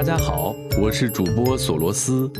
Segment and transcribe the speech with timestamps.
[0.00, 2.32] 大家好，我是主播索罗斯。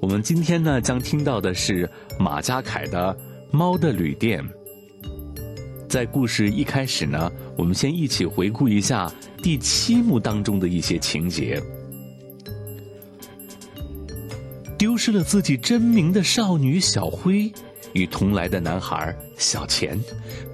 [0.00, 3.12] 我们今天呢将听到的是马家凯的
[3.50, 4.40] 《猫的旅店》。
[5.88, 7.28] 在故事一开始呢，
[7.58, 11.60] 我们先一起回顾一下第七幕当中的一些情节。
[14.78, 17.52] 丢失了自己真名的少女小辉，
[17.94, 20.00] 与同来的男孩小钱，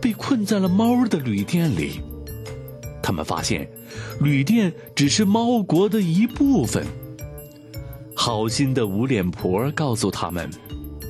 [0.01, 2.01] 被困在了猫的旅店里。
[3.09, 3.67] 他们发现，
[4.21, 6.87] 旅店只是猫国的一部分。
[8.15, 10.51] 好心的无脸婆告诉他们，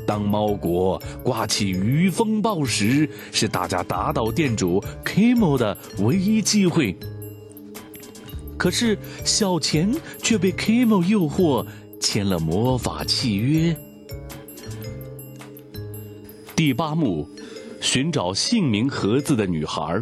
[0.07, 6.97] 当猫国刮起鱼风暴时，是大家打倒店主 Kimo 的唯一机会。
[8.57, 11.67] 可是小钱却被 Kimo 诱惑。
[12.01, 13.77] 签了魔法契约。
[16.55, 17.29] 第八幕，
[17.81, 20.01] 寻找姓名盒子的女孩。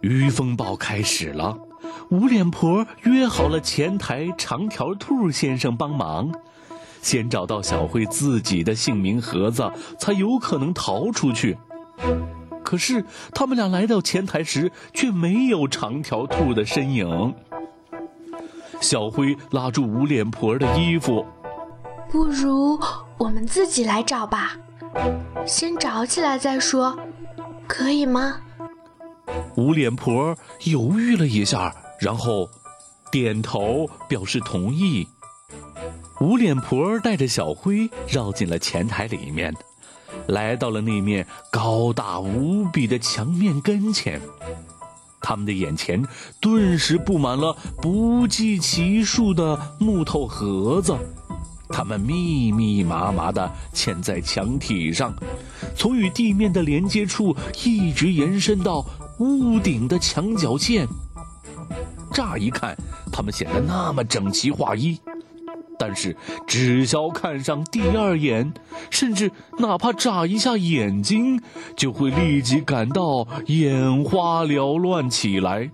[0.00, 1.56] 鱼风暴开始了，
[2.10, 6.30] 无脸婆约好了前台长条兔先生帮忙，
[7.00, 11.56] 先找到小慧自己的姓名盒子，才有可能逃出去。
[12.62, 17.34] 可是他们俩来到前台时，却没有长条兔的身影。
[18.80, 21.24] 小辉拉住无脸婆的衣服，
[22.10, 22.78] 不如
[23.16, 24.56] 我们自己来找吧，
[25.46, 26.98] 先找起来再说，
[27.66, 28.40] 可以吗？
[29.56, 32.48] 无脸婆犹豫了一下，然后
[33.10, 35.06] 点头表示同意。
[36.20, 39.54] 无脸婆带着小辉绕进了前台里面，
[40.28, 44.20] 来到了那面高大无比的墙面跟前。
[45.20, 46.04] 他们的眼前
[46.40, 50.94] 顿时布满了不计其数的木头盒子，
[51.70, 55.14] 它们密密麻麻地嵌在墙体上，
[55.74, 58.84] 从与地面的连接处一直延伸到
[59.18, 60.86] 屋顶的墙角线。
[62.12, 62.76] 乍一看，
[63.12, 64.98] 它们显得那么整齐划一。
[65.76, 66.16] 但是，
[66.46, 68.52] 只消看上第二眼，
[68.90, 71.42] 甚至哪怕眨一下眼睛，
[71.76, 75.68] 就会立即感到眼花缭乱起来。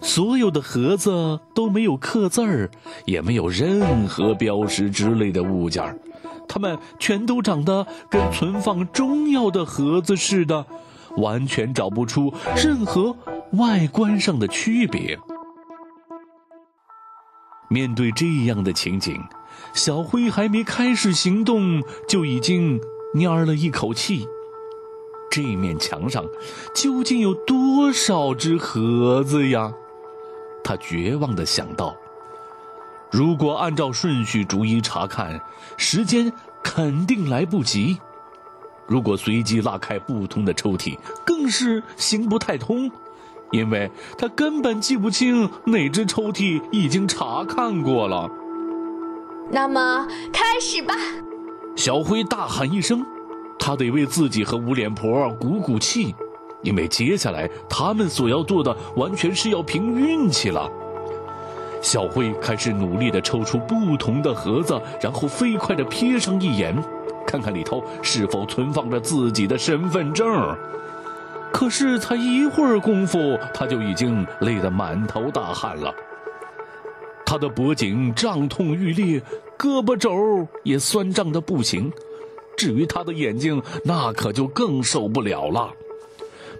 [0.00, 2.70] 所有的盒子都没有刻字儿，
[3.04, 5.98] 也没有任何标识之类的物件儿，
[6.48, 10.64] 它们全都长得跟存放中药的盒子似的，
[11.16, 13.16] 完全找不出任何
[13.52, 15.18] 外观上的区别。
[17.68, 19.22] 面对这样的情景，
[19.72, 22.80] 小辉还没开始行动，就已经
[23.14, 24.26] 蔫了一口气。
[25.30, 26.24] 这面墙上
[26.74, 29.72] 究竟有多少只盒子呀？
[30.64, 31.96] 他绝望地想到。
[33.12, 35.40] 如果按照顺序逐一查看，
[35.76, 36.32] 时间
[36.62, 37.96] 肯定来不及；
[38.90, 42.90] 如果随机拉开不同的抽屉，更是行不太通。
[43.52, 48.28] 因为他根本记不清哪只抽屉已经查看过了。
[49.50, 50.94] 那么开始吧！
[51.76, 53.04] 小辉大喊一声，
[53.58, 56.14] 他得为自己和无脸婆鼓鼓气，
[56.62, 60.68] 因为接下来他们所要做的完全是要凭运气了。
[61.80, 66.76] 小辉开始努力地抽出不同的盒子，然后飞快地瞥上一眼，
[67.30, 70.26] 看看里头是否存放着自己的身份证。
[71.52, 75.94] 可是才一会儿功夫，他就已经累得满头大汗了。
[77.24, 79.20] 他的脖颈胀痛欲裂，
[79.56, 81.92] 胳膊肘也酸胀的不行。
[82.56, 85.70] 至于他的眼睛，那可就更受不了了。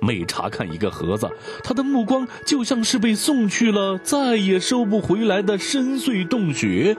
[0.00, 1.28] 每查看一个盒子，
[1.64, 6.96] 他的目光就像是被送去了再也收不回来的深邃洞穴。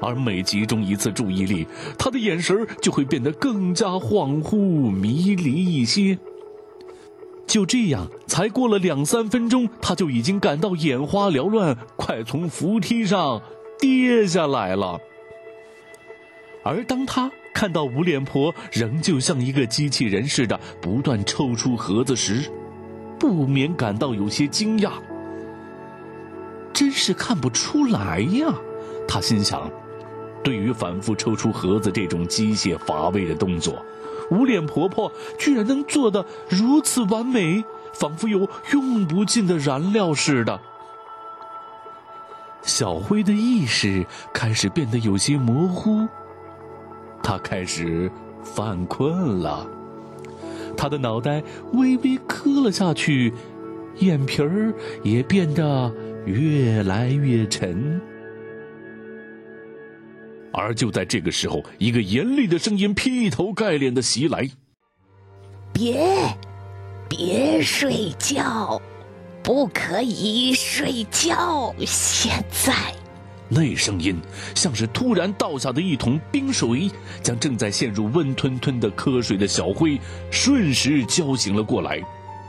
[0.00, 1.66] 而每集中一次注意力，
[1.98, 6.18] 他的眼神就会变得更加恍惚迷离一些。
[7.46, 13.40] 就这样，才过了两三分钟，他就已经感到眼花缭乱，快从扶梯上
[13.78, 15.00] 跌下来了。
[16.64, 22.50] 而当他看到无脸婆仍旧像一个机器人似的不断抽出盒子时，
[23.18, 24.90] 不免感到有些惊讶。
[26.72, 28.52] 真是看不出来呀，
[29.06, 29.70] 他心想。
[30.46, 33.84] 对于反复抽出盒子这种机械乏味的动作。
[34.30, 40.60] 无脸婆婆居然能做得如此完美，仿佛有用不尽的燃料似的。
[42.62, 46.06] 小辉的意识开始变得有些模糊，
[47.24, 48.08] 他开始
[48.44, 49.66] 犯困了，
[50.76, 53.34] 他的脑袋微微磕了下去，
[53.96, 54.72] 眼皮儿
[55.02, 55.92] 也变得
[56.24, 58.00] 越来越沉。
[60.56, 64.48] 而就在这个时候，一个严厉的声音劈头盖脸的袭来
[65.70, 66.00] ：“别，
[67.08, 68.80] 别睡觉，
[69.42, 71.74] 不可以睡觉。
[71.86, 72.72] 现在，
[73.50, 74.18] 那声音
[74.54, 76.90] 像是突然倒下的一桶冰水，
[77.22, 80.00] 将正在陷入温吞吞的瞌睡的小辉
[80.30, 82.02] 瞬时浇醒了过来。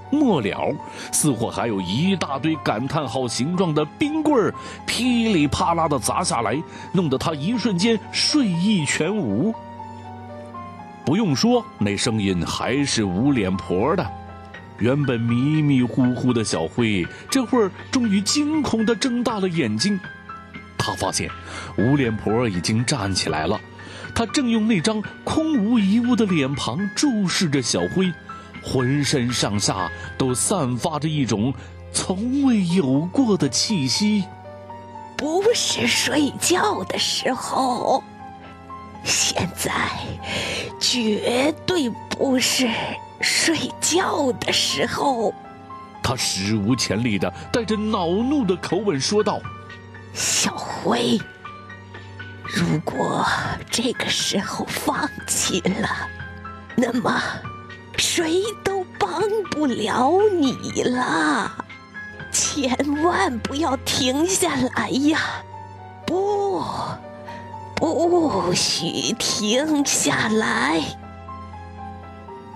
[0.09, 0.75] 末了，
[1.11, 4.53] 似乎还有一大堆感叹号形状的冰棍儿
[4.85, 6.61] 噼里啪啦的砸下来，
[6.93, 9.53] 弄得他一瞬间睡意全无。
[11.05, 14.05] 不用说，那声音还是无脸婆的。
[14.79, 19.99] 原本迷迷糊糊的小辉，这会儿终于惊恐地睁大了眼睛。
[20.77, 21.29] 他发现
[21.77, 23.59] 无脸婆已经站起来了，
[24.13, 28.13] 他正用那张空无一物的脸庞注视着小辉。
[28.67, 31.53] 浑身上下都散发着一种
[31.93, 34.25] 从未有过的气息。
[35.15, 38.03] 不是睡觉的时候，
[39.03, 39.71] 现在
[40.79, 42.69] 绝对不是
[43.21, 45.33] 睡觉的时候。
[46.03, 49.39] 他史无前例的带着恼怒的口吻说道
[50.13, 51.19] ：“小辉，
[52.43, 53.25] 如果
[53.71, 55.89] 这个时候放弃了，
[56.75, 57.19] 那么……”
[58.17, 59.21] 谁都帮
[59.51, 60.11] 不了
[60.41, 61.51] 你了，
[62.31, 65.19] 千万不要停下来呀！
[66.03, 66.63] 不，
[67.75, 70.81] 不许停下来！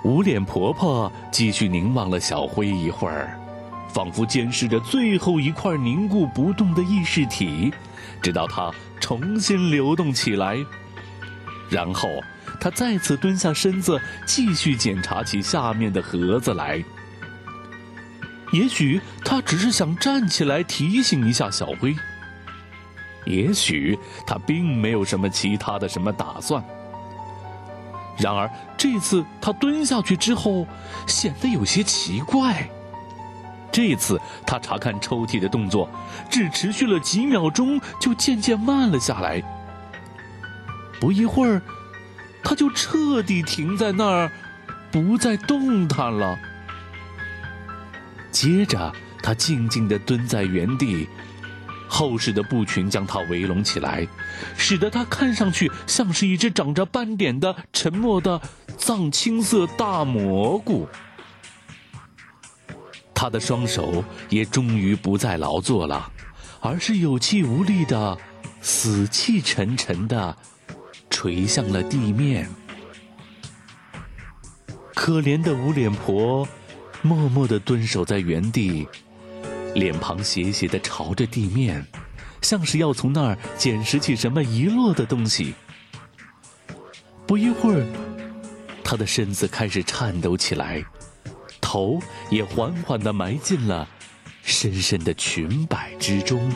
[0.04, 3.40] 无脸婆婆继续凝望了小灰一会儿，
[3.88, 7.72] 仿佛监视着最后一块凝固不动的意识体，
[8.20, 10.58] 直到它重新流动起来，
[11.70, 12.10] 然后。
[12.62, 16.82] 他再次蹲下身子，继续检查起下面的盒子来。
[18.52, 21.96] 也许他只是想站起来提醒一下小灰，
[23.26, 23.98] 也许
[24.28, 26.64] 他并没有什么其他的什么打算。
[28.20, 28.48] 然而
[28.78, 30.68] 这次他蹲下去之后，
[31.08, 32.70] 显得有些奇怪。
[33.72, 35.90] 这次他查看抽屉的动作，
[36.30, 39.42] 只持续了几秒钟，就渐渐慢了下来。
[41.00, 41.60] 不一会儿。
[42.44, 44.32] 他就彻底停在那儿，
[44.92, 46.38] 不再动弹了。
[48.32, 48.92] 接着，
[49.22, 51.08] 他静静地蹲在原地，
[51.88, 54.08] 厚实的布裙将他围拢起来，
[54.58, 58.42] 使得他看上去像是一只长着斑点的沉默的
[58.78, 60.88] 藏青色大蘑菇。
[63.14, 66.12] 他的双手也终于不再劳作了，
[66.60, 68.18] 而是有气无力的、
[68.62, 70.36] 死气沉沉的。
[71.12, 72.50] 垂向了地面，
[74.96, 76.48] 可怜的无脸婆
[77.04, 78.88] 默默地蹲守在原地，
[79.76, 81.86] 脸庞斜斜地朝着地面，
[82.42, 85.54] 像是要从那儿捡拾起什么遗落的东西。
[87.28, 87.86] 不一会儿，
[88.84, 90.84] 她的身子开始颤抖起来，
[91.60, 92.00] 头
[92.32, 93.88] 也缓缓地埋进了
[94.42, 96.52] 深深的裙摆之中。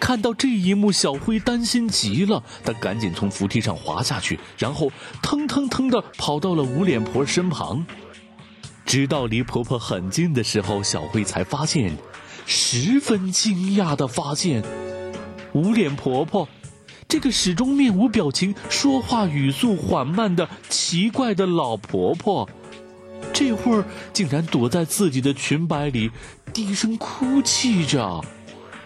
[0.00, 4.90] 看到这一幕，小灰担心极了，他赶紧从扶梯上滑下去，然后
[5.22, 7.86] 腾腾腾地跑到了无脸婆身旁。
[8.84, 11.96] 直到离婆婆很近的时候，小灰才发现，
[12.44, 14.62] 十分惊讶地发现，
[15.52, 16.46] 无脸婆婆，
[17.08, 22.46] 这个始终面无表情、说话语速缓慢的奇怪的老婆婆，
[23.32, 26.10] 这会儿竟然躲在自己的裙摆里，
[26.52, 28.22] 低声哭泣着。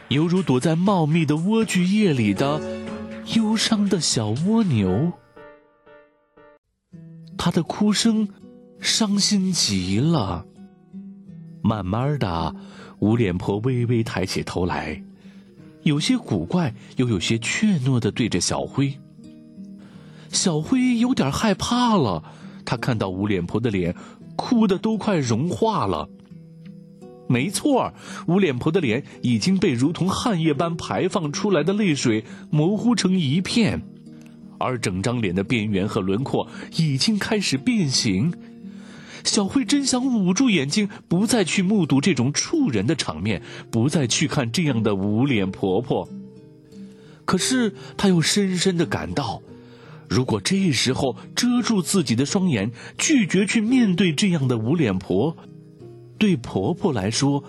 [0.08, 2.60] 犹如躲在茂密的莴苣叶里的
[3.34, 5.12] 忧伤的小蜗牛，
[7.36, 8.26] 他的哭声
[8.80, 10.46] 伤心极了。
[11.60, 12.56] 慢慢的，
[13.00, 15.02] 无脸婆微微抬起头来，
[15.82, 18.98] 有些古怪又有些怯懦的对着小灰。
[20.30, 22.24] 小灰有点害怕了，
[22.64, 23.94] 他看到无脸婆的脸，
[24.36, 26.08] 哭的都快融化了。
[27.28, 27.92] 没错，
[28.26, 33.82] 无脸婆的脸已经被如同汗液般排放出来的泪水模糊成一片，
[34.58, 38.32] 而整张脸的边缘和轮廓已经开始变形。
[39.24, 46.08] 小慧真想捂住眼睛，不再去目睹这种触人的场面，不再去看这样的无脸婆婆。
[47.26, 49.42] 可是她又深深的感到，
[50.08, 55.36] 如果这时候遮住自己的双眼，拒绝去面对这样的无脸婆。
[56.18, 57.44] 对婆婆来说，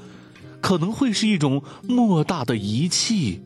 [0.61, 3.41] 可能会是一种莫大的遗弃。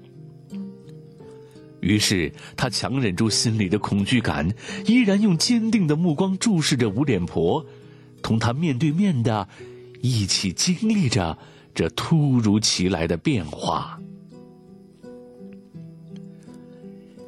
[1.80, 4.54] 于是，她强忍住心里的恐惧感，
[4.86, 7.66] 依然用坚定的目光注视着无脸婆，
[8.22, 9.48] 同她面对面的，
[10.02, 11.38] 一起经历着
[11.76, 14.00] 这突如其来的变化。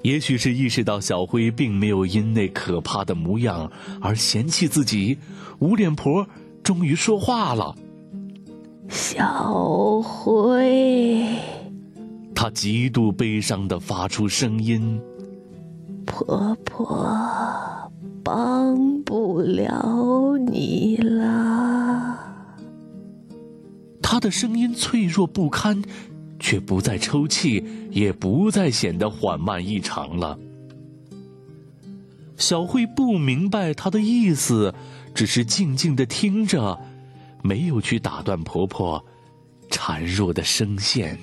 [0.04, 5.18] 也许是意识到小辉并没有因那可怕的模样而嫌弃自己，
[5.60, 6.28] 无脸婆
[6.64, 7.76] 终于说话了。
[8.90, 11.26] 小灰，
[12.34, 15.00] 他极度悲伤的发出声音
[16.06, 17.92] ：“婆婆，
[18.24, 22.20] 帮不了你了。”
[24.02, 25.82] 她的声音脆弱不堪，
[26.40, 30.38] 却不再抽泣，也不再显得缓慢异常了。
[32.38, 34.74] 小慧不明白他的意思，
[35.14, 36.80] 只是静静的听着，
[37.46, 39.06] 没有去打断婆婆
[39.70, 41.16] 孱弱的声线。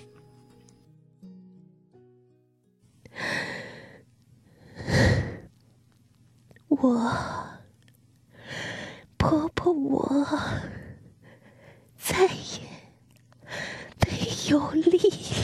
[6.69, 7.13] 我，
[9.17, 10.27] 婆婆，我
[11.97, 12.31] 再也
[14.07, 14.97] 没有力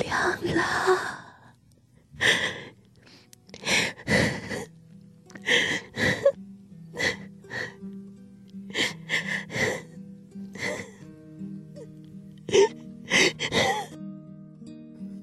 [0.04, 1.18] 量了。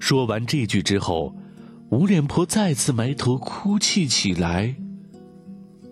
[0.06, 1.34] 说完这句之后，
[1.90, 4.72] 无脸婆再次埋头哭泣起来，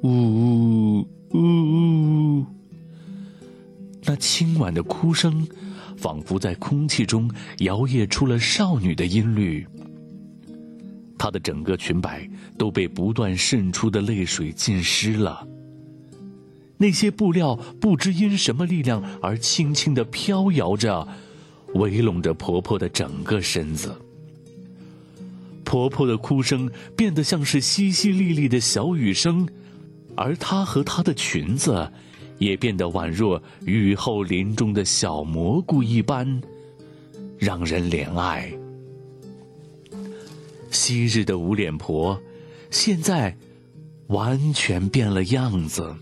[0.03, 2.47] 呜呜呜。
[4.05, 5.45] 那轻婉的哭声，
[5.97, 7.29] 仿佛在空气中
[7.59, 9.67] 摇曳出了少女的音律。
[11.19, 15.45] 她的整个裙摆都被不断渗出的泪水浸湿了。
[16.77, 21.09] 那些布料不知因什么力量而轻轻的飘摇着。
[21.75, 23.93] 围拢着婆婆的整个身子，
[25.75, 29.45] 婆婆的哭声变得像是淅淅沥沥的小雨声，
[30.15, 31.91] 而她和她的裙子，
[32.39, 36.41] 也变得宛若雨后林中的小蘑菇一般，
[37.37, 38.57] 让人怜爱。
[40.71, 42.23] 昔日的无脸婆，
[42.71, 43.37] 现在
[44.07, 45.93] 完全变了样子。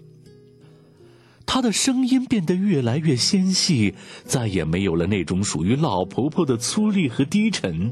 [1.47, 7.91] 她的声音变得越来越纤细，再也没有了那种属于老婆婆的粗粝和低沉。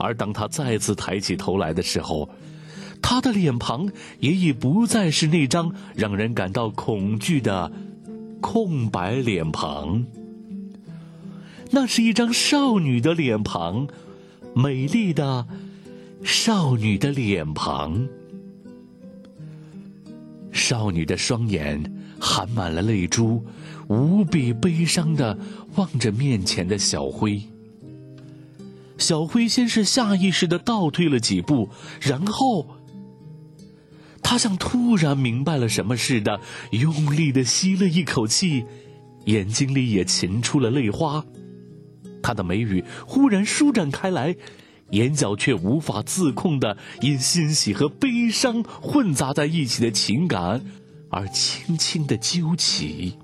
[0.00, 2.28] 而当她再次抬起头来的时候，
[3.00, 3.88] 她的脸庞
[4.18, 7.70] 也已不再是那张让人感到恐惧的
[8.40, 10.04] 空白脸庞。
[11.70, 13.86] 那是一张少女的脸庞，
[14.54, 15.46] 美丽的
[16.24, 18.08] 少女的脸庞，
[20.50, 22.00] 少女的双眼。
[22.22, 23.42] 含满了泪珠，
[23.88, 25.38] 无比悲伤的
[25.76, 27.40] 望着面前的小辉。
[29.00, 32.66] 小辉先是下意识的倒退了几步，然后，
[34.22, 36.40] 他像突然明白了什么似的，
[36.70, 38.66] 用力的吸了一口气，
[39.24, 41.24] 眼睛里也噙出了泪花。
[42.22, 44.36] 他的眉宇忽然舒展开来，
[44.90, 50.62] 眼角却无法自控的因欣喜和悲伤混杂在一起的情感。
[51.08, 53.14] 而轻轻的揪起，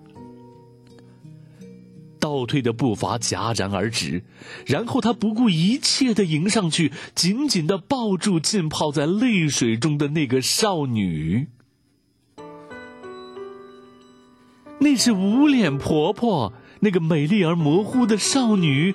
[2.36, 4.22] 倒退的步伐戛然而止，
[4.66, 11.46] 然后他不顾一切的迎上去，紧紧的抱住浸泡在泪水中的那个少女。
[14.80, 18.94] 那是无脸婆婆，那个美丽而模糊的少女，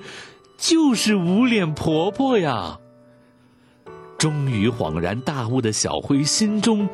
[0.56, 2.78] 就是无脸婆婆呀！
[4.20, 6.88] 终于恍然大悟的小辉心中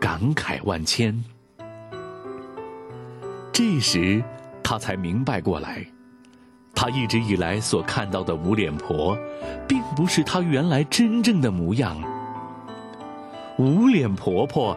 [0.00, 1.22] 感慨万千。
[3.52, 4.24] 这时，
[4.72, 5.84] 他才明白过来，
[6.74, 9.14] 他一直以来所看到的无脸婆，
[9.68, 11.94] 并不是她原来真正的模样。
[13.58, 14.74] 无脸婆婆，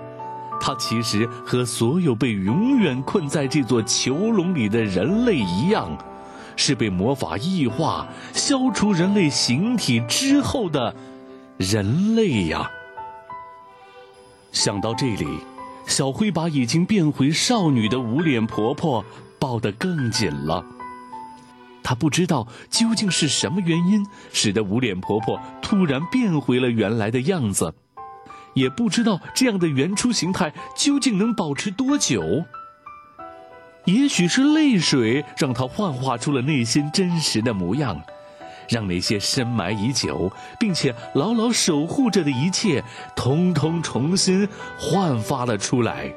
[0.59, 5.97] 她其实和所有被永远困在这座囚笼里的人类一样，
[6.57, 10.93] 是被魔法异化、消除人类形体之后的
[11.55, 12.69] 人类呀。
[14.51, 15.25] 想到这里。
[15.87, 19.05] 小辉把已经变回少女的无脸婆婆
[19.45, 20.65] 抱得更紧了。
[21.83, 27.71] 她不知道究竟是什么原因使得无脸婆婆突然变回了原来的样子，
[28.55, 32.43] 也不知道这样的原初形态究竟能保持多久。
[33.83, 38.01] 也许是泪水让她幻化出了内心真实的模样。
[38.67, 42.83] 让那些深埋已久并且牢牢守护着的一切，
[43.15, 46.11] 通通重新焕发了出来。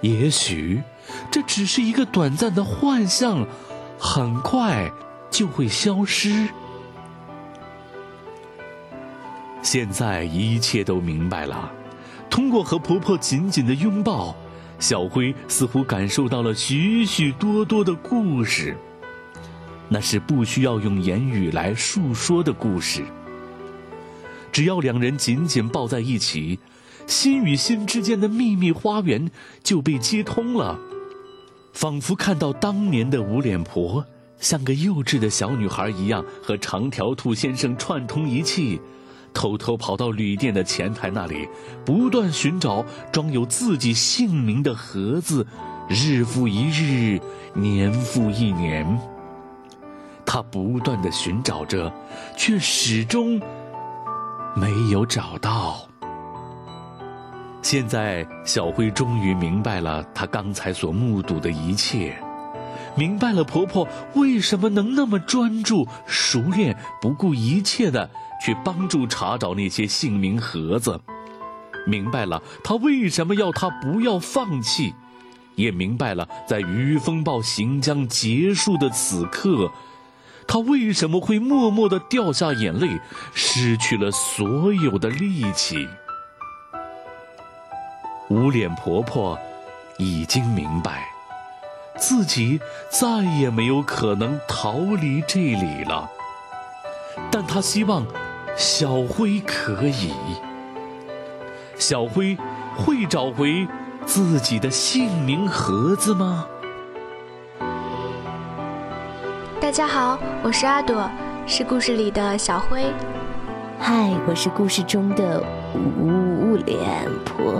[0.00, 0.82] 也许，
[1.30, 3.46] 这只是一个短暂的幻象，
[3.98, 4.90] 很快
[5.30, 6.48] 就会消失。
[9.62, 11.70] 现在一切都明白了。
[12.30, 14.34] 通过和婆婆紧紧的拥抱，
[14.78, 18.76] 小辉似乎感受到了许许多多的故事。
[19.88, 23.04] 那是不需要用言语来述说的故事。
[24.52, 26.58] 只要两人紧紧抱在一起，
[27.06, 29.30] 心与心之间的秘密花园
[29.62, 30.78] 就被接通了。
[31.72, 34.04] 仿佛看到当年的无脸婆，
[34.38, 38.80] 像个幼稚的小女孩一样，和长条兔先生串通一气，
[39.32, 41.48] 偷偷跑到旅店的前台那里，
[41.84, 45.46] 不断寻找装有自己姓名的盒子，
[45.88, 47.20] 日复一日，
[47.54, 48.98] 年复一年。
[50.26, 51.92] 他不断的寻找着，
[52.36, 53.40] 却始终
[54.54, 55.89] 没有找到。
[57.62, 62.16] 现在，小辉终于明白了他刚才所目睹的一切，
[62.96, 68.10] 明白了婆婆为什么能那么专注、熟练、不顾一切的
[68.44, 70.98] 去帮助查找那些姓名盒子，
[71.86, 74.94] 明白了她为什么要他不要放弃，
[75.54, 79.70] 也明白了在鱼风暴行将结束的此刻，
[80.48, 82.98] 他为什么会默默的掉下眼泪，
[83.34, 85.86] 失去了所有的力气。
[88.30, 89.36] 无脸婆婆
[89.98, 91.02] 已经明白，
[91.98, 93.08] 自己再
[93.40, 96.08] 也没有可能逃离这里了。
[97.28, 98.06] 但她希望
[98.56, 100.12] 小辉可以。
[101.76, 102.38] 小辉
[102.76, 103.66] 会找回
[104.06, 106.46] 自己的姓名盒子吗？
[109.60, 111.10] 大家好，我是阿朵，
[111.48, 112.92] 是故事里的小辉。
[113.80, 115.42] 嗨，我是故事中的
[115.74, 117.52] 无脸婆，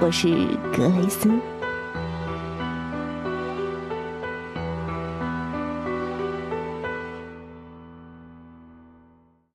[0.00, 0.28] 我是
[0.76, 1.30] 格雷斯。